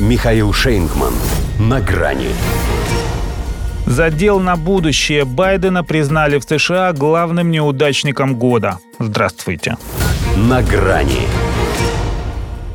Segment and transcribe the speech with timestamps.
[0.00, 1.14] Михаил Шейнгман.
[1.60, 2.30] На грани.
[3.86, 8.78] Задел на будущее Байдена признали в США главным неудачником года.
[8.98, 9.76] Здравствуйте.
[10.36, 11.28] На грани.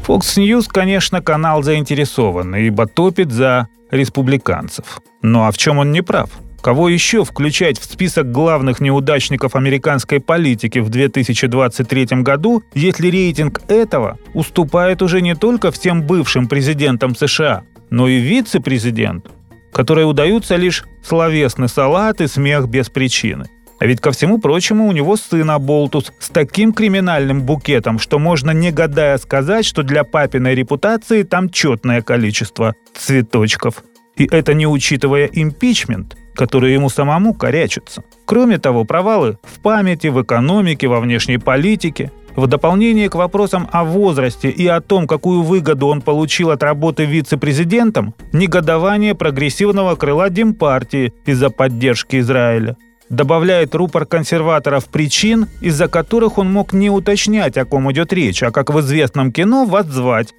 [0.08, 5.02] Fox News, конечно, канал заинтересованный, ибо топит за республиканцев.
[5.22, 6.30] Ну а в чем он не прав?
[6.62, 14.18] Кого еще включать в список главных неудачников американской политики в 2023 году, если рейтинг этого
[14.34, 19.32] уступает уже не только всем бывшим президентам США, но и вице-президенту,
[19.72, 23.46] которые удаются лишь словесный салат и смех без причины.
[23.80, 28.52] А ведь ко всему прочему у него сын Аболтус с таким криминальным букетом, что можно
[28.52, 33.86] не гадая сказать, что для папиной репутации там четное количество цветочков.
[34.18, 38.02] И это не учитывая импичмент, который ему самому корячится.
[38.24, 42.14] Кроме того, провалы в памяти, в экономике, во внешней политике.
[42.38, 47.04] В дополнение к вопросам о возрасте и о том, какую выгоду он получил от работы
[47.04, 52.78] вице-президентом, негодование прогрессивного крыла Демпартии из-за поддержки Израиля
[53.10, 58.52] добавляет рупор консерваторов причин, из-за которых он мог не уточнять, о ком идет речь, а
[58.52, 59.88] как в известном кино вас.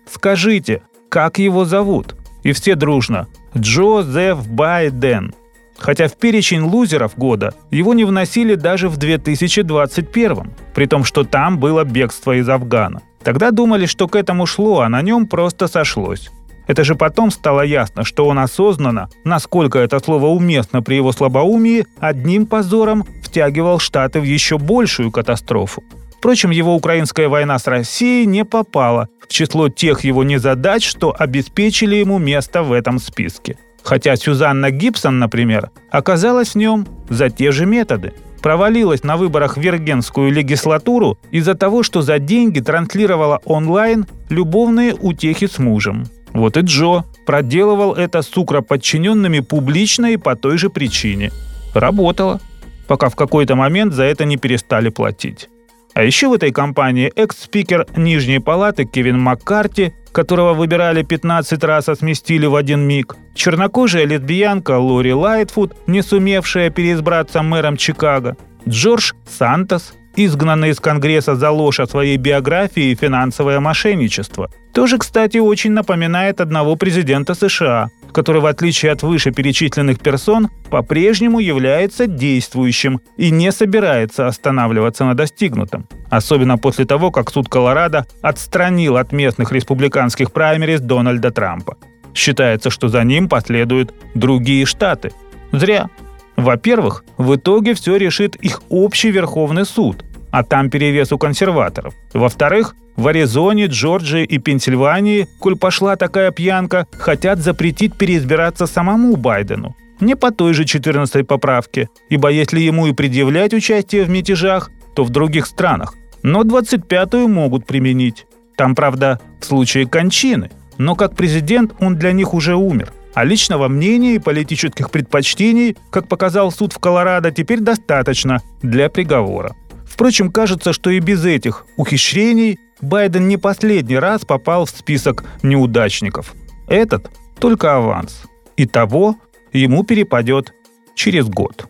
[0.08, 2.14] Скажите, как его зовут?
[2.44, 3.26] И все дружно.
[3.58, 5.34] Джозеф Байден.
[5.80, 11.58] Хотя в перечень лузеров года его не вносили даже в 2021, при том, что там
[11.58, 13.00] было бегство из Афгана.
[13.24, 16.30] Тогда думали, что к этому шло, а на нем просто сошлось.
[16.66, 21.86] Это же потом стало ясно, что он осознанно, насколько это слово уместно при его слабоумии,
[21.98, 25.82] одним позором втягивал Штаты в еще большую катастрофу.
[26.18, 31.96] Впрочем, его украинская война с Россией не попала в число тех его незадач, что обеспечили
[31.96, 33.56] ему место в этом списке.
[33.82, 38.12] Хотя Сюзанна Гибсон, например, оказалась в нем за те же методы.
[38.42, 45.46] Провалилась на выборах в Вергенскую легислатуру из-за того, что за деньги транслировала онлайн любовные утехи
[45.46, 46.06] с мужем.
[46.32, 51.32] Вот и Джо проделывал это с укроподчиненными публично и по той же причине.
[51.74, 52.40] Работало,
[52.88, 55.48] пока в какой-то момент за это не перестали платить.
[55.92, 61.94] А еще в этой компании экс-спикер Нижней палаты Кевин Маккарти, которого выбирали 15 раз, а
[61.94, 68.36] сместили в один миг, чернокожая лесбиянка Лори Лайтфуд, не сумевшая переизбраться мэром Чикаго,
[68.68, 74.50] Джордж Сантос, изгнанный из Конгресса за ложь о своей биографии и финансовое мошенничество.
[74.72, 82.06] Тоже, кстати, очень напоминает одного президента США, который, в отличие от вышеперечисленных персон, по-прежнему является
[82.06, 85.86] действующим и не собирается останавливаться на достигнутом.
[86.10, 91.76] Особенно после того, как суд Колорадо отстранил от местных республиканских праймериз Дональда Трампа.
[92.14, 95.12] Считается, что за ним последуют другие штаты.
[95.52, 95.88] Зря.
[96.36, 101.94] Во-первых, в итоге все решит их общий Верховный суд, а там перевес у консерваторов.
[102.14, 109.74] Во-вторых, в Аризоне, Джорджии и Пенсильвании, коль пошла такая пьянка, хотят запретить переизбираться самому Байдену.
[110.00, 115.04] Не по той же 14 поправке, ибо если ему и предъявлять участие в мятежах, то
[115.04, 115.94] в других странах.
[116.22, 118.26] Но 25-ю могут применить.
[118.56, 120.50] Там, правда, в случае кончины.
[120.78, 122.92] Но как президент он для них уже умер.
[123.14, 129.56] А личного мнения и политических предпочтений, как показал суд в Колорадо, теперь достаточно для приговора.
[130.00, 136.32] Впрочем, кажется, что и без этих ухищрений Байден не последний раз попал в список неудачников.
[136.68, 138.22] Этот только аванс.
[138.56, 139.16] И того
[139.52, 140.54] ему перепадет
[140.94, 141.66] через год.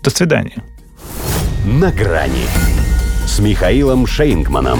[0.00, 0.62] До свидания.
[1.64, 2.46] На грани
[3.26, 4.78] с Михаилом Шейнгманом.